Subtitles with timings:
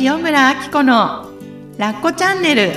[0.00, 1.30] 塩村あき子の
[1.78, 2.72] ラッコチャンネル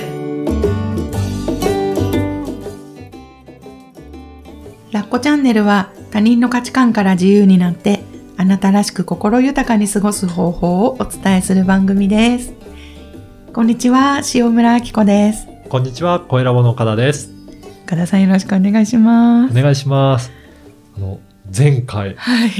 [4.92, 8.04] ラッコチャンネルは他人の価値観から自由になって
[8.36, 12.52] あなたらしく心豊かに過ごす方法をお伝えする番組です
[13.52, 17.30] こんにちは塩村あき子ですこんにちは、小ラボの岡田です。
[17.84, 20.32] 岡田さんよろしくお願いしますお願いします。
[20.96, 21.20] あの、
[21.56, 22.50] 前回、はい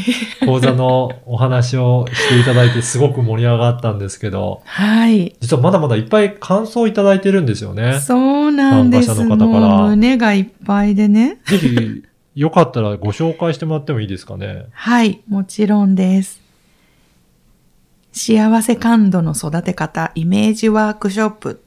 [0.46, 8.00] 講座のお話をしていただいてすごく盛り上がったんですけど、はい実はまだまだいっぱい感想いただいてるんですよね。
[8.00, 9.09] そうなんです。
[9.09, 11.39] 参加者の方から胸がいっぱいでね。
[11.46, 12.03] ぜひ、
[12.35, 14.67] よかったらご紹介してもらってもいいですかね。
[14.72, 16.40] はい、もちろんです。
[18.12, 21.62] 幸せ感度の育て方イメージワークショップ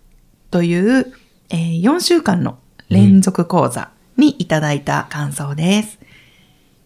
[0.50, 1.14] という、
[1.50, 2.58] えー4週間の
[2.90, 6.01] 連続講座にいただいた感想です。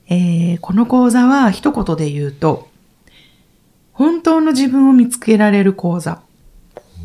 [0.07, 2.69] えーこの講座は一言で言うと、
[3.91, 6.21] 本当の自分を見つけられる講座。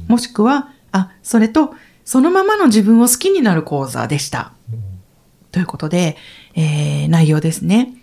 [0.08, 4.52] もしくは、あ、それと、そのままの自分を好きになる講座でした。
[5.52, 6.16] ということで、
[6.54, 7.94] えー内容ですね。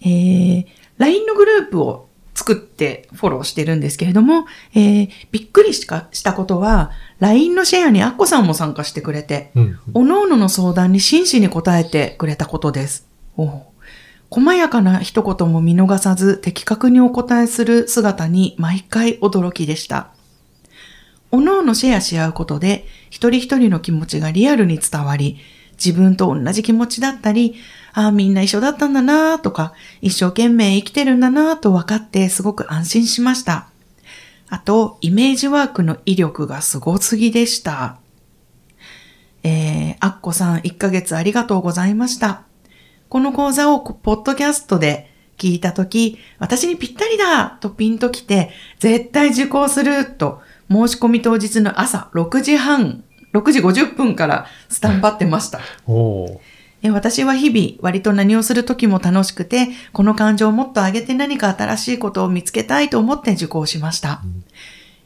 [0.00, 0.66] えー
[0.98, 9.78] LINE のグループを作ってフォローしてるんですけれども、えーびっくりしかしたことは、LINE のシェアにアッコさんも参加してくれて、うん。
[9.94, 13.07] おののの相談に真摯に答えてくれたことです。
[13.38, 13.68] お
[14.30, 20.10] 細やかな一言も見逃さず的確にお答えする姿に毎回驚きでした。
[21.30, 25.38] おのおのシェアし合うことで、一人一人の気持ちがリアルに伝わり、
[25.82, 27.54] 自分と同じ気持ちだったり、
[27.92, 33.68] ああ、みんな一緒だったんだなとか、一生懸命生きてるんだなと分かってすごく安心しました。
[34.48, 37.98] あと、イメージワークの威力がすごすぎでした。
[39.42, 42.47] えー、アッコさん1ヶ月ありがとうございました。
[43.08, 55.60] この講座をポッドキャストで聞いたとき、私にぴったりだとピンときて、絶対受講すると申し込み当日の朝6時半、6時50分からスタンバってました。
[56.92, 64.20] 私は日々割と何をする時も楽しくて、この感情をもっと上げて何か新しいことを見つけたいと思って受講しました。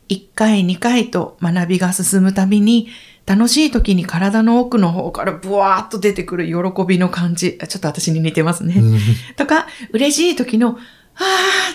[0.09, 2.89] 1回2回と学びが進むたびに、
[3.33, 7.59] 楽しい時に体の奥の方からブワーッと出てくる喜びの感じ。
[7.63, 8.75] あちょっと私に似てますね。
[8.77, 8.99] うん
[9.37, 10.77] とか、嬉しい時の、
[11.15, 11.21] あ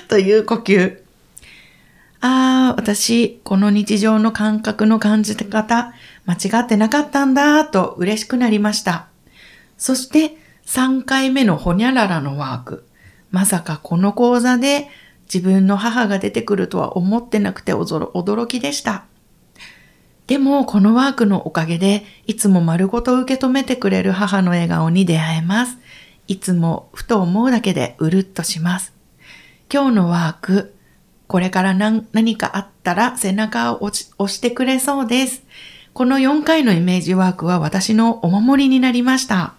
[0.05, 0.99] ーという呼吸。
[2.21, 5.93] あー、私、この日常の感覚の感じ方、
[6.27, 9.07] 間違ってなかったんだ、と嬉しくなりました。
[9.79, 10.37] そして、
[10.67, 12.85] 3回目のほにゃららのワーク。
[13.31, 14.89] まさかこの講座で
[15.33, 19.05] 自分の母が出てくるとは思ってなくて驚驚きでした。
[20.27, 25.77] でも、このワークのおかげで、いつも丸ごと受け止めてくれる母の笑顔に出会えます。
[26.27, 28.93] いつもふと思うだけでうるっとします。
[29.71, 30.73] 今日のワーク、
[31.27, 35.43] これから何何かあったら背中を押し押してくれそうです。
[35.93, 39.56] この4回のイメージワークは私のお守りになりました。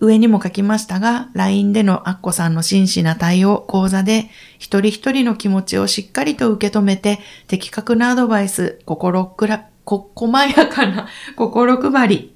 [0.00, 12.34] 上にも書きましたが、LINE でのアッコさんの真摯な対応講座で、一人一人の気持ちをしっかりと受け止めて、的確なアドバイス、心くら、こ、細やかな 心配り、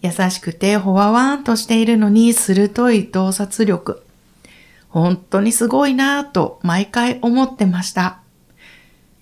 [0.00, 4.02] 優しくてほわわんとしているのに鋭い洞察力。
[4.88, 8.20] 本当にすごいなぁと毎回思ってました。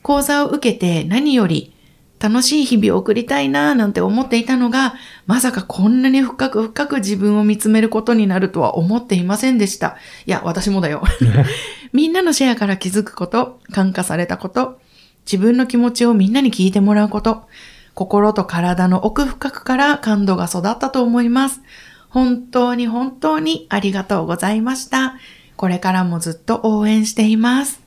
[0.03, 1.75] 講座を受けて何より
[2.19, 4.95] 楽しい日々を送りたいなぁなんて思っていたのが、
[5.27, 9.97] まさかこんなに深く深く自分を見つめることになるとは思っていませんでした。
[10.25, 11.03] いや、私もだよ。
[11.93, 14.81] みんなのシェアから気づくこと、感化されたこと、
[15.27, 17.43] 自分の気持ちをみんなに聞いてもらうこと、
[17.95, 21.61] 心と体の奥深くから感動が育ったと思います。
[22.09, 25.17] 本当に本当にありがとうございました。
[25.57, 27.86] これからもずっと応援しています。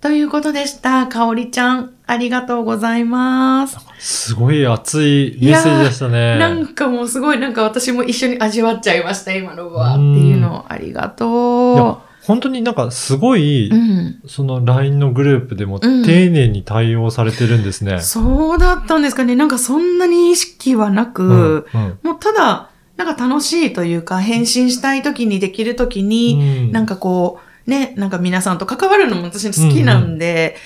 [0.00, 1.08] ということでした。
[1.08, 3.78] かおりちゃん、ありがとうございます。
[3.98, 6.38] すごい熱いメッセージでしたね。
[6.38, 10.72] なんかもうすごいなんか私も一緒に味わっちゃいました、今のわーっていうのを。
[10.72, 13.74] ありがと本当になんかすごい、う。
[13.74, 14.22] うん。
[14.28, 18.00] その LINE のグループでもうん丁寧に対応されてるんですね。
[18.00, 19.34] そうだったんですかね。
[19.34, 30.56] なんかそんなに意識はなく、うんうんもうただ、なんか楽しいというか、返信したい時にできる時に、うんなんかこう、ね、なんか皆さんと関わるのも私好きなんで、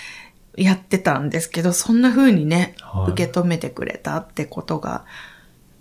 [0.57, 3.13] やってたんですけど、そんな風にね、はい。
[3.13, 5.05] 受け止めてくれたってことが、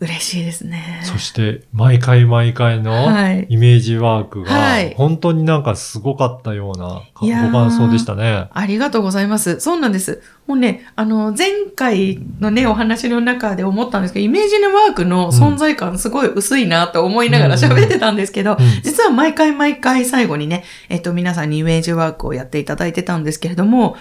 [0.01, 1.01] 嬉しいですね。
[1.03, 8.49] そして、毎回毎回のはいイメージワークがはい、本当になんかすごかったようなごいやー感想でしたね。
[8.51, 9.59] ありがとうございます。
[9.59, 10.23] そうなんです。
[10.47, 23.95] もうね、あの、前回のね、お話の中で思ったんですけど、イメージワークの存在感すごい薄いなと思いながら喋ってたんですけど、うん実は毎回毎回最後にね、えっと、皆さんにイメージワークをやっていただいてたんですけれども、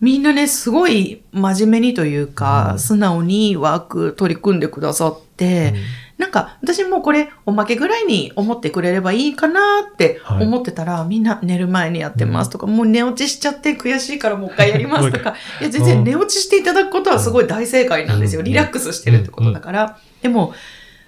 [0.00, 2.78] みんなね、すごい真面目にというか、うん。
[2.78, 5.74] 素直にワーク取り組んでくださって、
[6.18, 9.60] なんか、私もこれ、おまけぐらいに思ってくれればいいかな
[9.90, 10.44] ってはい。
[10.44, 18.40] 思ってたら、みんな寝る前にやってますとか、もう寝落ちしちゃって悔しいからもう一回やりますとか、いや、全然寝落ちしていただくことはすごい大正解なんですよ。
[18.40, 18.44] うん。
[18.44, 19.98] リラックスしてるってことだから。
[20.22, 20.54] でも、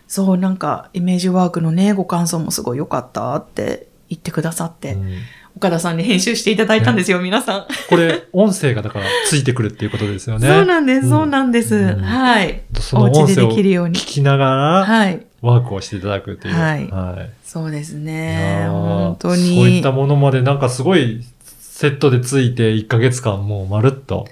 [0.07, 5.15] そう、なんか、イメージワークのね、ご感想もすごい良かったって言ってくださって、うん
[5.59, 7.67] 岡田さんに編集していただいたんですよ、皆さん。
[7.91, 10.47] これ、音声がだからついてくるっていうことですよね。
[10.47, 11.75] そうなんです、うんそうなんです。
[11.75, 12.63] うんはい。
[12.81, 13.99] その音声を聞できるように。
[13.99, 15.21] きながら、はい。
[15.43, 16.55] ワークをしていただくという。
[16.55, 18.67] はいはいそうですいね。
[18.69, 19.81] 本当そういに。
[19.81, 21.25] ったものまでなんかすごい
[21.61, 24.29] セットでついて1ヶ月間もうまるっと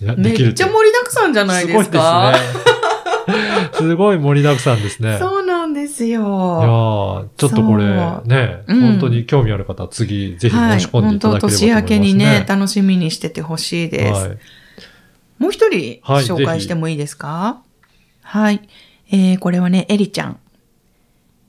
[0.00, 2.32] やめできるっちゃ盛りだくさんじゃないですか？
[2.34, 3.90] すごいですね。
[3.90, 5.18] すごい盛りだくさんですね。
[5.18, 5.39] そう
[5.90, 7.84] ですいやちょっとこれ
[8.24, 14.12] ね、うん本当に興味ある方は次ぜひ申し込んでいただければと思います、ね本当年明けにね、楽しみにしててほしいです。
[14.12, 14.38] はい。
[15.38, 17.62] もう一人はい紹介してもいいですか？
[18.22, 18.68] はい。
[19.10, 20.38] えー、これはね、エリちゃん。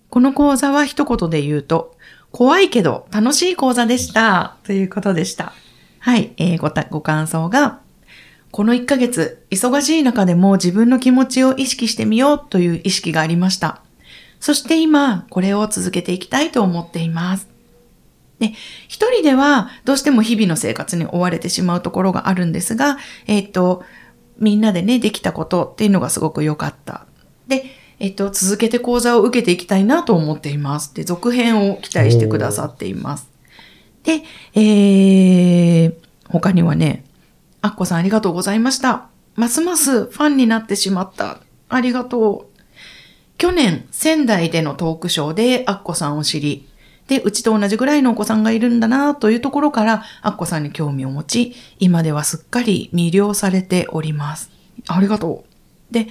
[0.09, 1.95] この講座は一言で言うと、
[2.31, 4.57] 怖いけど楽しい講座でした。
[4.63, 5.53] ということでした。
[5.99, 6.33] はい。
[6.37, 7.81] えー、ごた、ご感想が、
[8.51, 13.81] この1ヶ月、忙しい中でも自分の気持ちを意識してみようという意識がありました。
[14.41, 17.47] そして今、これを続けていきたいと思っています。
[18.39, 18.53] で、
[18.87, 22.97] 一人ではどうしても日々の生活に追われてしまうところがあるんですが、
[23.27, 23.83] えっ、と、
[24.39, 27.05] みんなでね、できたことっていうのがすごく良かった。
[27.47, 27.65] で、
[27.99, 30.95] えっ、と、続けて講座を受けていきたいなと思っています。
[30.95, 33.29] で、続編を期待してくださっています。
[34.03, 34.23] で、
[34.55, 35.93] えー、
[36.29, 37.05] 他にはね、
[37.61, 39.07] アッコさんありがとうございました。
[39.35, 41.37] ますますファンになってしまった。
[41.69, 42.50] ありがとう。
[43.37, 46.67] 去年、仙台でのトークショーでアッコさんを知り、
[47.07, 54.51] で、うちと同じぐらいのお子さんがいるんだなというところから、アッコさんに興味を持ち、今ではすっかり魅了されております。
[54.87, 55.43] ありがと
[55.89, 55.93] う。
[55.93, 56.07] で、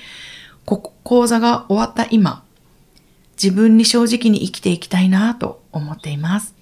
[0.66, 2.44] こ講座が終わった今、
[3.42, 6.54] 自分に正直に生きていきたいなと思っています。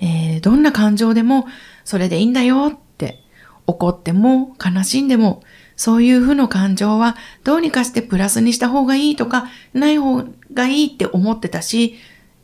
[0.00, 1.46] えーどんな感情でも
[1.84, 3.22] それでいいんだよって、
[3.66, 5.42] 怒っても悲しんでも、
[5.78, 11.94] そういう負の感情はどうにかしてプラスにした方がいいとか、ない方がいいって思ってたし、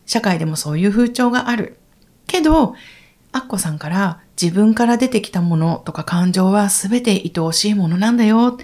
[0.07, 1.77] 社会でもそういう風潮がある。
[2.29, 2.77] けど、
[3.33, 8.57] アッコさんから自分から出てきたものとか感情は全て愛おしいものなんだよ。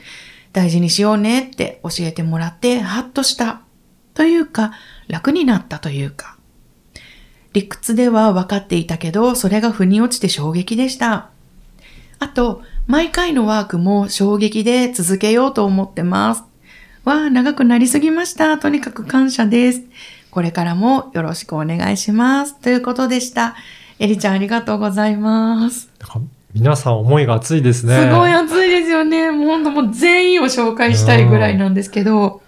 [0.53, 3.63] 大事にしようねって教えてもらってハッとした。
[4.15, 4.73] というか、
[5.09, 6.37] 楽になったというか。
[7.53, 11.31] 理屈では分かっていたけど、それが腑に落ちて衝撃でした。
[12.21, 16.45] あと、毎回のワークも衝撃で続けようと思ってます。
[17.05, 18.59] わあ、長くなりすぎました。
[18.59, 19.83] とにかく感謝です。
[20.31, 22.61] これからもよろしくお願いします。
[22.61, 23.57] ということでした。
[23.99, 25.89] エリちゃんありがとうございます。
[26.53, 27.99] 皆さん思いが熱いですね。
[27.99, 29.31] すごい熱いですよね。
[29.31, 32.43] もう本当もう全員を紹介したいぐらいなんですけど。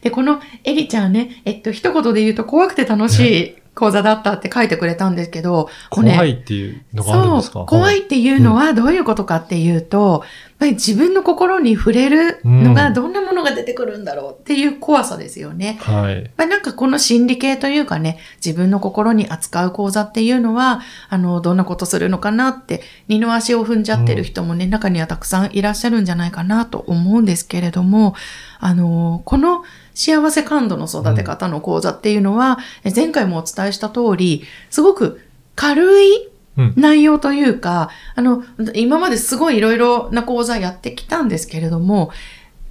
[0.00, 5.70] で、このエリちゃんね、えっと、一言で言うと怖くて楽しい講座だったって書いてくれたんですけど、
[6.02, 10.24] ね怖いっていうのがあるんですか、怖いっていうのはどういうことかっていうと、
[10.58, 15.78] ぱり自分の心に触れるのがうんどんなものが出てくるんだろうっていう怖さですよね。
[15.80, 16.30] はい。
[16.36, 28.14] まあ、なんかこの心理系というかね、自分の心に扱う講座っていうのは、あの、どんなことするのかなって、二の足を踏んじゃってる人もね、中にはたくさんいらっしゃるんじゃないかなと思うんですけれども、
[28.58, 29.62] あの、この
[29.94, 35.20] 幸せ感度の育て方の講座っていうのは、え前回もお伝えした通り、すごく
[35.54, 36.37] 軽いうん。
[36.76, 38.42] 内容というか、あの、
[38.74, 42.10] 今まですごいいろいろな講座やってきたんですけれども、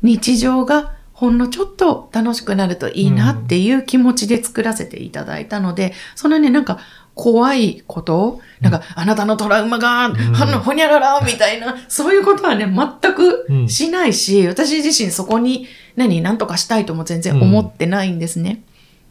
[0.02, 6.80] 日常がほんのちょっと楽しくなるといいなっていう気持ちで作らせていただいたので、そのね、なんか
[7.18, 10.14] 怖いこと、なんか、あなたのトラウマが、ん。
[10.14, 18.62] はの、ほにゃらら、みたいな、そういうことはね、全くしないし、私自身そこに何、何とかしたいとも全然思ってないんですね。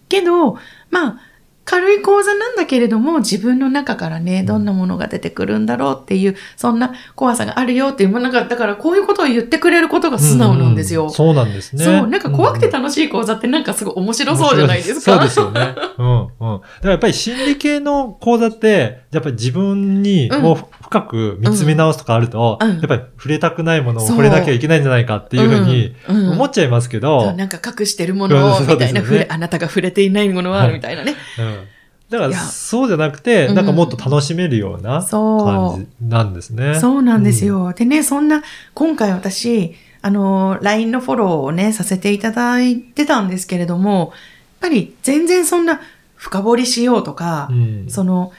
[0.09, 0.57] けど、
[0.91, 1.21] まあ、
[1.67, 11.07] 軽い講座なんだけれども、自分の中からね、どんなものが出てくるんだろうっていう、そんな怖さがあるよっていう、もうなんか、だからこういうことを言ってくれることが素直なんですよ。
[11.07, 11.85] うそうなんですね。
[11.85, 15.01] そう、なんか怖くてうん楽しい講座ってなんかすごい面白そうじゃないですか。
[15.01, 15.75] そうですよね。
[15.99, 16.29] うんうん。
[16.29, 20.43] だからやっぱり心理系の講座って、やっぱり自分にうん。
[20.43, 22.69] もう深く見つめ直すとかあると、うん。
[22.69, 30.75] やっぱり触れたくないものを触れなきゃいけないんじゃないかっていうふうに思っちゃいますけど、なんか隠してるものを、うんみたいな、ねあなたが触れていないものは、はい。
[30.75, 31.15] みたいなね。
[31.39, 31.77] うん
[32.09, 33.55] だからそうじゃなくて、うん。
[33.57, 36.79] なんかもっと楽しめるような感じなんですね。
[36.79, 37.73] そうなんですよ。
[37.73, 38.45] でね、そんな、
[38.75, 44.11] 今回私、あの、LINE のフォローをね、させていただいてたんですけれども、やっ
[44.61, 45.81] ぱり全然そんな
[46.15, 47.87] 深掘りしようとかう、ん。
[47.89, 48.33] その、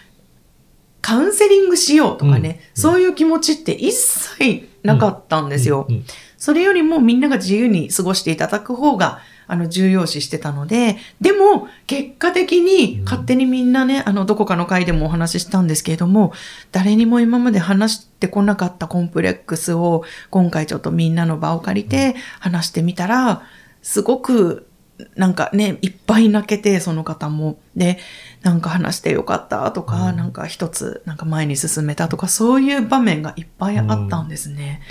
[1.02, 2.82] カウンセリングしようとかね、うん。
[2.82, 5.86] そういう気持ちって一切なかったんですよ。
[5.90, 6.06] うんうん
[6.38, 13.04] それよりもみんなが自由に過ごしていただく方が、あの、重要視してたので、でも、結果的にうん。
[13.06, 16.34] 勝手にみんなね、あの、どこかの回でもお話ししたんですけれども、
[16.72, 23.44] 誰にも今まで話してこなかったコンプレックスを、今回ちょっとみんなの場を借りて話してみたら、
[23.82, 24.67] すごく、
[25.16, 27.58] なんかね、いっぱい泣けて、その方も。
[27.76, 28.00] で、
[28.42, 34.82] なんか話してよかったとか、うんなんか一つ、なんか前に進めたとか、そういう場面がいっぱいあったんですね。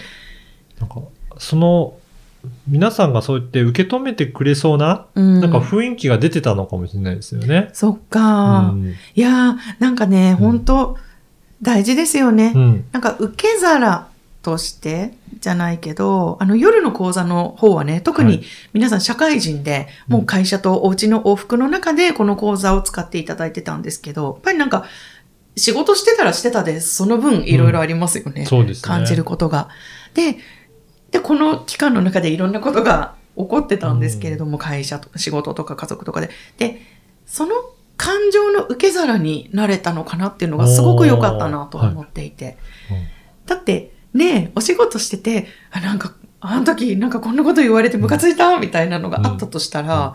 [0.80, 0.96] なんか、
[1.38, 1.94] その、
[2.68, 5.40] 皆さんがそう言って受け止めてくれそうな、うん。
[5.40, 7.70] なんか雰囲気が出てたのかもしれないですよね。
[7.72, 10.96] そっか、うんいやー、なんかね、ん本当
[11.62, 12.52] 大事ですよね。
[12.54, 12.84] うん。
[12.92, 14.08] なんか受け皿
[14.46, 24.84] としてじゃないけど、あの夜の講座の方はね、特にはい皆さん社会人で、もう会社とお家の往復の中でこの講座を使っていただいてたんですけど、やっぱりなんか
[25.56, 28.46] 仕事してたらしてたで、その分いろいろありますよね。
[28.46, 28.88] そうですね。
[28.88, 29.68] 感じることが。
[30.14, 30.36] で、
[31.10, 36.30] で、この期間の中でいろんなことが起こってたんですけれども、会社とか仕事とか家族とかで。
[36.58, 36.82] で、
[37.26, 37.54] その
[37.96, 42.58] 感情の受け皿になれたのかなっていうのがすごく良かったなと思っていて。
[43.46, 50.14] だって、ね、お仕事してて、あ、なんか、あの時なんかこんなこと言われてムカついたみたいなのがあったとしたら、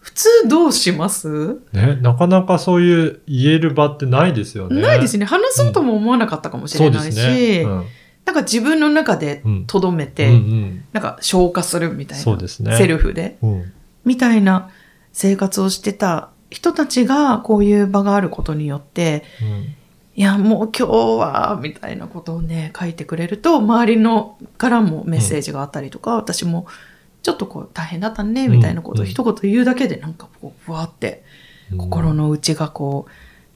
[0.00, 4.76] 普通どうします、ね、なかなかそういう言える場ってないですよね。
[4.76, 4.82] ね。
[4.82, 5.24] ないですね。
[5.24, 7.62] 話そうとも思わなかったかもしれないし、すね。
[7.62, 7.84] うん
[8.24, 12.24] なんか自分の中でうん留めて、うんうんなんか消化するみたいな。
[12.24, 12.76] そうですね。
[12.76, 13.38] セルフで。
[13.40, 13.72] うん。
[14.04, 14.70] みたいな
[15.12, 19.76] 生活をしてた人たちがこういう場があることによって、うん
[20.16, 26.66] いや、もう今日は、みたいなことをね、書いてくれると、周りのからもメッセージがあったりとか、私も
[27.22, 29.10] ちょっとこう大変だったね、みたいなことをうん。
[29.10, 31.22] 一言言うだけでなんかこう、ふわって
[31.76, 33.06] 心の内がこ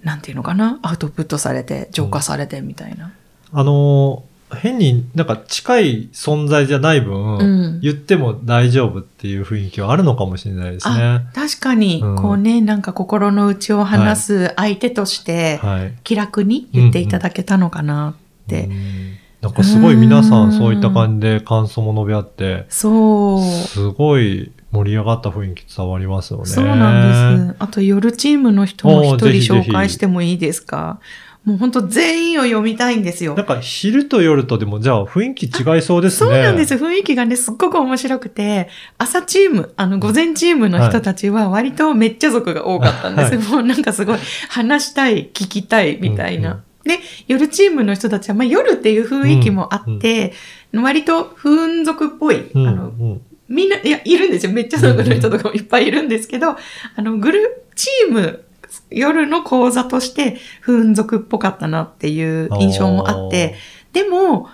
[0.02, 3.14] う、なんていうのかな、アウトプットされて、浄化されてみたいな。
[3.52, 4.29] あのー
[4.60, 11.26] 変になんか近い存在じゃない分、うん言っても大丈夫っていう雰囲気はあるのかもしれないですね。
[11.34, 15.94] 確かに、うんこうね、なんか心の内を話す相手として、はい。
[16.04, 18.14] 気楽に言っていただけたのかな
[18.44, 18.64] って。
[18.64, 23.40] うんなんかすごい皆さんそういった感じで感想も述べ合って、そう。
[23.42, 26.44] すごい盛り上がった雰囲気伝わりますよね。
[26.44, 27.56] そうなんです。
[27.58, 31.00] あと夜チームの人も一人紹介してもいいですか？
[31.44, 33.46] もう本当全員を読みたいんですよなん。
[33.46, 36.40] か昼と夜とでもじゃあ雰囲気違いそうですそね。
[36.40, 36.74] うなんです。
[36.74, 38.68] 雰囲気がね、すっごく面白くて、
[38.98, 43.40] 朝チーム、あの、午前チームの人たちは割とめっちゃ族が多かったんですよ。
[43.40, 44.18] もうなんかすごい
[44.50, 46.50] 話したい、聞きたいみたいな。
[46.50, 50.32] うんうんで、夜チームの人たちは、まあ夜っていう雰囲気もあって、
[50.72, 53.20] 割と風俗っぽい、うんあの、うん
[53.50, 54.52] みんな、いや、いるんですよ。
[54.52, 58.44] めっちゃ族の人とかもいっぱいいるんですけど、あの、グル、チーム、
[58.90, 63.54] 夜の講座として、風俗っぽかったなっていう印象もあって、
[63.92, 64.48] でも、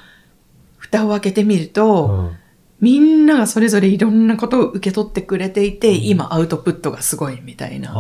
[0.77, 2.37] 蓋を開けてみると、うん
[2.79, 7.95] みんながそれぞれいろんなことを受け取ってくれていて、うん今アウトプットがすごいみたいな。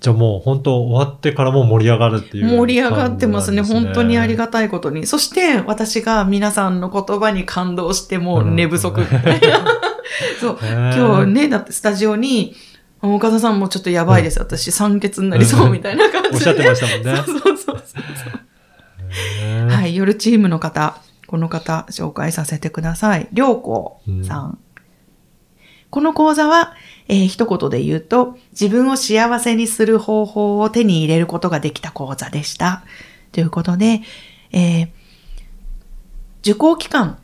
[0.00, 3.62] じゃあもう本当終わってからも盛り上がるっていう、盛り上がってますね。
[3.62, 5.06] 本当にありががたいことに。
[5.06, 9.00] そして、私が皆さんの言葉に感動してもう寝不足。
[9.00, 9.06] うん
[10.40, 10.58] そう。
[10.62, 12.54] 今今日ね、だってスタジオに、
[13.14, 14.38] 岡田さんもちょっとやばいです。
[14.40, 16.36] 私、酸欠になりそうみたいな感じで。
[16.36, 17.22] おっしゃってましたもんね。
[17.26, 17.94] そうそうそうそ
[19.66, 19.68] う。
[19.70, 23.28] はい、夜チームの方、この方、紹介させてください。
[23.32, 24.58] りょうこさん。
[25.90, 26.74] この講座は、
[27.08, 32.84] えー一言で言うと、自分を幸せにする方法を手に入れることができた講座でした。
[33.32, 34.02] ということで、
[34.52, 34.88] えー
[36.42, 37.18] 受講期間、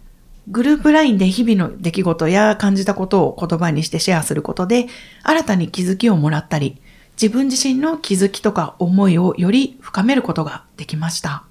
[0.49, 4.89] グループ LINE で日々の出来事や感じたことを言葉にしてシェアすることで、
[5.23, 6.79] 新たに気づきをもらったり、
[7.21, 11.45] 自分自身の気づきとか思いをより深めることができました。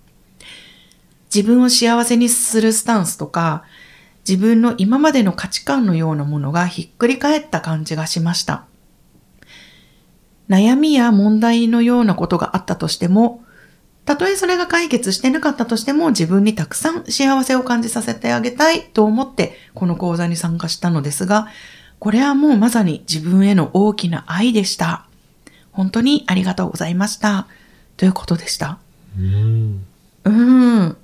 [1.34, 3.64] 自分を幸せにするスタンスとか、
[4.28, 8.66] 自分の今までの価値観のようなものがひっくり返った感じがしました。
[10.50, 13.46] 悩みや問題のようなことがあったとしても、
[14.05, 21.48] たとえそれが解決してなかったとしても自分にたくさん幸せを感じさせてあげたいと思ってこの講座に参加したのですが、
[22.00, 25.05] これはもうまさに自分への大きな愛でした。
[25.72, 27.48] 本当にありがとうございました。
[27.98, 28.79] ということでした。
[29.17, 29.86] うん。
[30.25, 30.98] うん。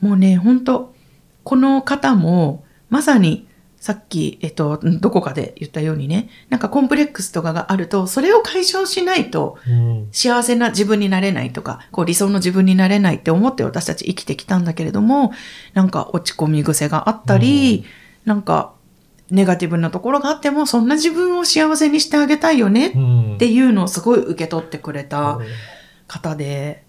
[0.00, 0.94] もうね、本当
[1.42, 3.45] この方も、まさに、
[3.86, 10.08] さっき、えっと、どこかで言ったようにね、なんかコンプレックスとかがあると、それを解消しないと、うん。
[10.10, 15.30] 幸せな自分になれないとか、こう理想の自分になれないって思って私たち生きてきたんだけれども、
[15.72, 17.84] なんか落ち込み癖があったり、
[18.24, 18.74] なんか
[19.30, 23.34] ネガティブなところがあっても、そんな自分を幸せにしてあげたいよねうん。
[23.36, 25.38] っていうのをすごい受け取ってくれた
[26.08, 26.82] 方で、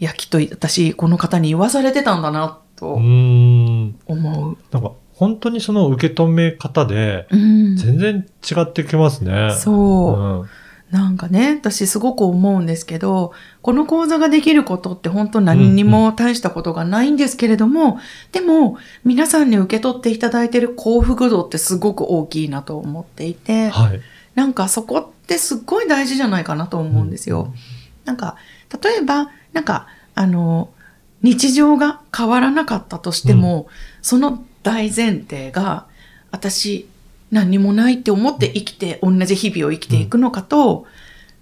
[0.00, 3.98] いや、きっと私、この方に言わされてたんだな、うとん。
[4.06, 4.56] 思う。
[4.70, 7.76] なんか、本当にその受け止め方で、うん。
[7.76, 9.50] 全然違ってきますね。
[9.58, 10.20] そう。
[10.20, 10.48] うん。
[10.90, 13.32] なんかね、私すごく思うんですけど、
[13.62, 17.98] この講座ができることって本当何にも大したことがないんですけれども、
[18.30, 24.00] でも皆さんに受け取っていただいている幸福度ってすごく大きいなと思っていて、はい。
[24.34, 27.52] なんかそこってすっごい大事じゃないかなと思うんですよ。
[28.04, 28.36] なんか、
[28.82, 30.68] 例えば、なんか、あの、
[31.22, 33.66] 日常が変わらなかったとしても、
[34.02, 35.86] その大前提が、
[36.32, 36.88] 私、
[37.30, 40.86] 何にもないって思って生きて、同じ日々を生きていくのかと、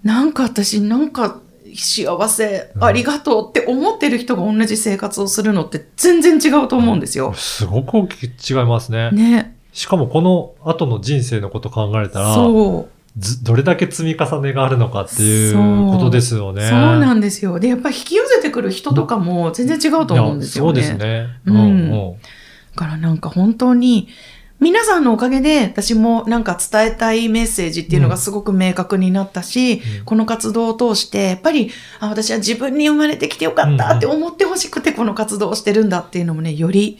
[0.03, 1.39] なんか私、なんか
[1.73, 7.33] 幸せ、うんありがとうって思ってる人が同じ生活をするのって全然違うと思うんですよ。
[7.33, 9.09] すごく大きく違いますね。
[9.09, 9.57] ね。
[9.73, 12.95] しかもこの後の人生のこと考えたら、そう。
[13.17, 16.69] ずどれだけ積み重ねがあるのかっていうそうことですよね。
[16.69, 17.59] そうなんですよ。
[17.59, 20.83] で、やっぱり引き寄せてくる人とかも全然違うと思うんですよね。
[20.83, 21.27] そうですね。
[21.45, 21.95] うんうんだ
[22.75, 24.09] からなんか本当に、
[24.59, 30.05] 皆さんのおかげで私もなんか伝えたいメッセージっていうのがすごく明確になったし、うん。
[30.05, 36.99] この活動を通して、やっぱり、あ、私は自分に生まれてきてよかったって思ってほしくてこの活動をしてるんだっていうのもね、より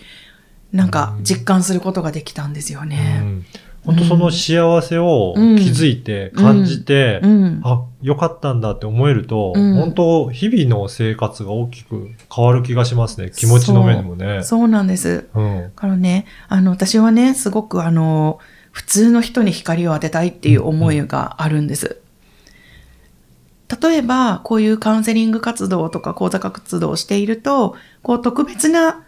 [0.74, 3.20] なんか実感することができたんですようね。
[3.20, 3.46] ん
[3.86, 7.62] 本当その幸せを気づいて、うん感じて、うん。
[7.64, 13.32] あ、よかったんだって思えると、うん本当日々の生活が大きく変わる気がしますね。
[13.36, 14.44] 気持ちの面でもね。
[14.44, 15.28] そうなんです。
[15.34, 15.62] うん。
[15.64, 18.40] だからね、あの、私はね、すごくあの、
[18.72, 22.02] 普通の人に光を当てたいっていう思いがあるんです。
[23.82, 29.04] 例えば、こういうカウンセリング活動とか講座活動をしていると、こう特別な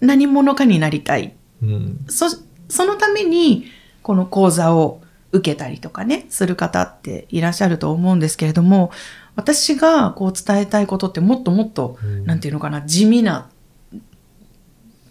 [0.00, 1.34] 何者かになりたい。
[1.62, 2.04] うん。
[2.08, 2.26] そ、
[2.68, 3.64] そのために、
[4.08, 8.90] この講座を受けたりとかね、する方っていらっしゃると思うんですけれども、
[9.36, 13.50] 私がこう伝えたいことってもっともっとうんなんていうのかな、地味な、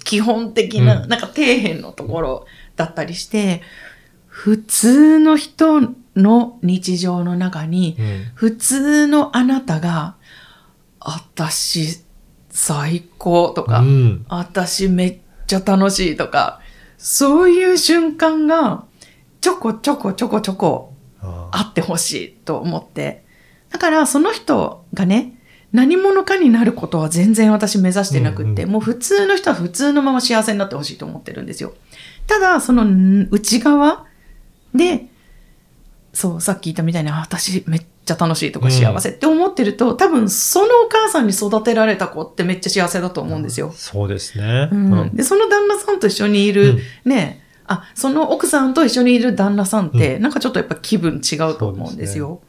[0.04, 3.62] 基本的な、うんなんか底辺のところだったりして、
[4.26, 8.32] 普通の人の日常の中に、うん。
[8.34, 10.16] 普通のあなたが、
[11.00, 12.04] 私、
[12.50, 14.26] 最高とか、うん。
[14.28, 16.62] 私めっちゃ楽しいとか、
[16.98, 18.87] そういう瞬間が、
[19.48, 23.24] ちょこちょこちょこちょこああってほしいと思って。
[23.70, 25.40] だからその人がね、
[25.72, 31.76] 何者かになることは全然私目指してなくって、うんうんもう普通の人は普通のまま幸せになってほしいと思ってるんですよ。
[32.28, 34.06] ただ、そのん内側
[34.76, 35.06] で、
[36.12, 43.72] そう、さっき言ったみたいに、あ私めっちゃ楽しいとかうん幸せって思ってると、多分そのお母さんに育てられた子ってめっちゃ幸せだと思うんですよ。
[43.74, 44.68] そうですね。
[44.74, 52.42] うんで、その旦那さんと一緒にいる、ね、あ、その奥さんと一緒にいる旦那さんって、なんかちょっとやっぱ気分違うと思うんですよ。
[52.42, 52.48] うん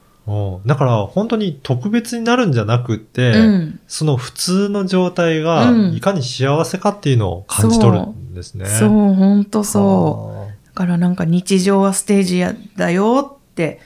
[0.67, 3.81] だから本当に特別になるんじゃなくって、うん。
[3.89, 8.67] その普通の状態がうんいかに幸せかっていうのを感じ取るんですね。
[8.67, 10.67] そう、ほんとそう。
[10.67, 13.81] だからなんか日常はステージやだよって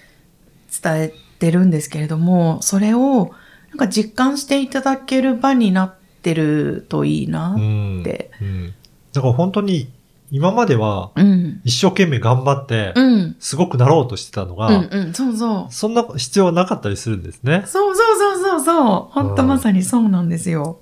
[0.83, 3.31] 伝えてるんですけれども、それを
[3.71, 7.57] なんか実感していただける場になってるといいなっ
[8.05, 8.33] て。
[8.41, 8.75] うん
[9.13, 9.91] だから本当に
[10.33, 11.61] 今まではうん。
[11.63, 13.37] 一生懸命頑張って、うん。
[13.39, 15.13] すごくなろうとしてたのが、うんうん。
[15.15, 15.73] そうそう。
[15.73, 17.65] そんな必要はなかったりするんですね。
[17.67, 19.13] そうそうそうそうそう。
[19.13, 20.81] ほんとまさにそうなんですよ。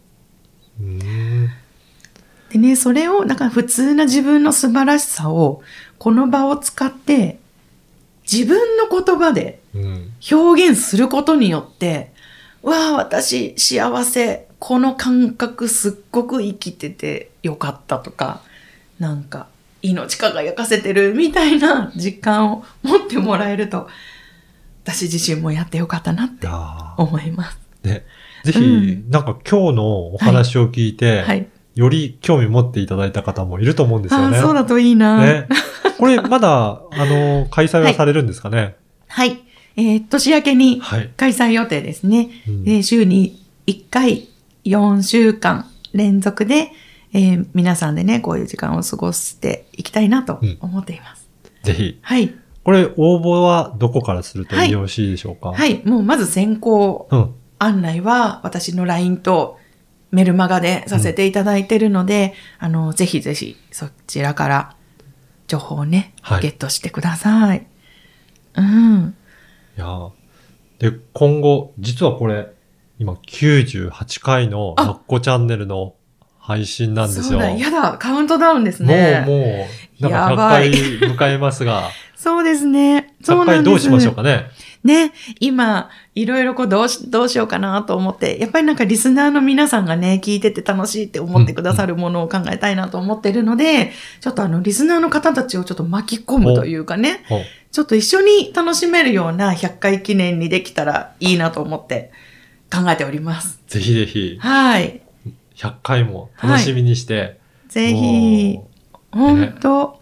[0.81, 1.51] うん
[2.51, 5.63] でね、それを、なんか普通な自分の素晴らしさを、
[5.99, 7.39] この場を使って、
[8.31, 12.13] 自分の言葉でうん表現することによって、
[12.63, 18.43] わあ、私幸せ、この感覚すっごく生きててよかったとか、
[19.01, 19.49] なんか
[19.83, 23.89] 命輝かせてるみたいな実感を持ってもらえると、
[24.85, 26.47] 私自身もやってよかったなって
[26.97, 27.59] 思います。
[27.83, 28.05] ね、
[28.45, 28.63] ぜひ、う
[29.07, 31.47] んなんか今日のお話を聞いて、はい。
[31.77, 34.39] より興味持っていただいた方もいると思うんですよね。
[34.39, 35.25] そうだといいな。
[35.25, 35.49] ね。
[35.99, 38.75] これまだ、あの、開催はされるんですかね？
[39.09, 39.41] はい。
[39.77, 41.11] えー年明けにはい。
[41.17, 42.29] 開催予定ですね。
[42.47, 44.29] うんで週に1回
[44.65, 46.73] 4週間連続で、
[47.13, 51.29] えー皆さんでね、こういう時間を過ごしていきたいなと思っています。
[51.65, 51.99] ぜひ。
[52.03, 52.35] はい。
[52.63, 55.53] これ、応募はどこからするとはいよろしいでしょうか？
[55.53, 55.83] はい。
[55.85, 57.35] もうまず先行うん。
[57.59, 59.59] 案内は私の LINE と
[60.13, 64.77] メルマガでさせていただいてるので、あの、ぜひぜひそちらから
[65.47, 67.67] 情報をね、はいゲットしてください。
[68.57, 69.15] うん。
[69.77, 70.11] いやー
[70.79, 72.49] で、今後、実はこれ、
[72.99, 75.95] 今98回のあラッコチャンネルの
[76.51, 77.25] 配信なんですよ。
[77.25, 79.23] そうだ、やだ、カウントダウンですね。
[79.25, 79.67] もう、も
[80.01, 80.71] う、なんか100やばい
[81.17, 83.15] 回迎えますが、そうですね。
[83.23, 83.57] そう100なんです。
[83.57, 84.51] 回どうしましょうかね。
[84.83, 97.25] ね、今、いろいろこうどうし、どうしようかなと思って、やっぱりなんかリスナーの皆さんがね、聞いてて楽しいって思ってくださるものを考えたいなと思ってるので、ちょっとあの、リスナーの方たちをちょっと巻き込むというかね、
[97.71, 102.11] ちょっと一緒に楽しめるような100回記念にできたらいいなと思って
[102.73, 103.61] 考えております。
[103.69, 105.03] ぜひぜひ、はい。
[105.61, 108.69] 100回も楽しみにして、ぜひも、
[109.13, 110.01] 本当、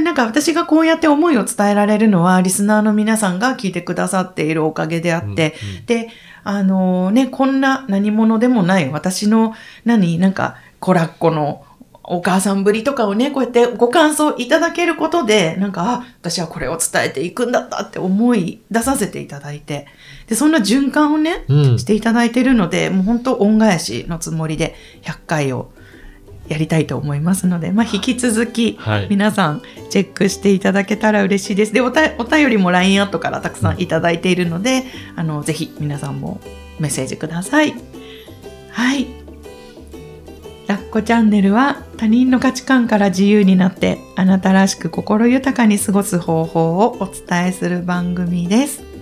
[0.00, 5.86] なんか私がこうやって思いを伝えられるのは、リスナーの皆さんが聞いてくださっているおかげであうって、うんうん。
[5.86, 6.08] で、
[6.44, 9.54] あのね、こんな何者でもない私の、
[9.84, 11.65] 何、なんか、コラッコの
[12.08, 19.86] お母さんぶりとかをね、こうやってご感想いただけることで、なんか、あ、私はこれを伝えていくんだったって思い出させていただいて、
[20.28, 25.70] で、そんな循環をね、うんしていただいているので、もう本当恩返しのつもりで100回を
[26.48, 29.06] やりたいと思いますので、まあ、引き続き、はい。
[29.10, 31.72] 皆さんチェックしていただけたら嬉しいです。
[31.72, 34.84] で、おたお便りも LINE アットからたくさんいただいているので、
[35.16, 36.40] あの、ぜひ皆さんも
[36.78, 37.74] メッセージください。
[38.70, 39.25] はい。
[40.66, 48.95] ラッコチャンネルは他人の価値観から自由になってあなたらしく心豊かに過ごす方法をお伝えする番組です。